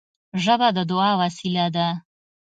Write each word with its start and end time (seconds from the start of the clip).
ژبه 0.43 0.67
د 0.77 0.79
دعا 0.91 1.11
وسیله 1.21 1.65
ده 1.75 1.87